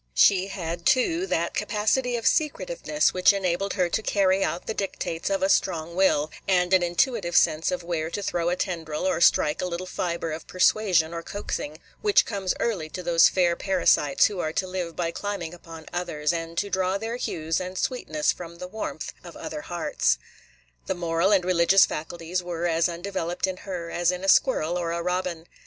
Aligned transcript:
She 0.15 0.47
had, 0.47 0.83
too, 0.87 1.27
that 1.27 1.53
capacity 1.53 2.15
of 2.15 2.25
secretiveness 2.25 3.13
which 3.13 3.31
enabled 3.31 3.73
her 3.73 3.87
to 3.89 4.01
carry 4.01 4.43
out 4.43 4.65
the 4.65 4.73
dictates 4.73 5.29
of 5.29 5.43
a 5.43 5.47
strong 5.47 5.93
will, 5.95 6.31
and 6.47 6.73
an 6.73 6.81
intuitive 6.81 7.35
sense 7.37 7.69
of 7.69 7.83
where 7.83 8.09
to 8.09 8.23
throw 8.23 8.49
a 8.49 8.55
tendril 8.55 9.05
or 9.07 9.21
strike 9.21 9.61
a 9.61 9.67
little 9.67 9.85
fibre 9.85 10.31
of 10.31 10.47
persuasion 10.47 11.13
or 11.13 11.21
coaxing, 11.21 11.77
which 12.01 12.25
comes 12.25 12.55
early 12.59 12.89
to 12.89 13.03
those 13.03 13.29
fair 13.29 13.55
parasites 13.55 14.25
who 14.25 14.39
are 14.39 14.53
to 14.53 14.65
live 14.65 14.95
by 14.95 15.11
climbing 15.11 15.53
upon 15.53 15.85
others, 15.93 16.33
and 16.33 16.57
to 16.57 16.71
draw 16.71 16.97
their 16.97 17.17
hues 17.17 17.59
and 17.61 17.77
sweetness 17.77 18.31
from 18.31 18.55
the 18.55 18.67
warmth 18.67 19.13
of 19.23 19.35
other 19.37 19.61
hearts. 19.61 20.17
The 20.87 20.95
moral 20.95 21.31
and 21.31 21.45
religious 21.45 21.85
faculties 21.85 22.41
were 22.41 22.65
as 22.65 22.89
undeveloped 22.89 23.45
in 23.45 23.57
her 23.57 23.91
as 23.91 24.11
in 24.11 24.23
a 24.23 24.27
squirrel 24.27 24.79
or 24.79 24.93
a 24.93 25.03
robin. 25.03 25.45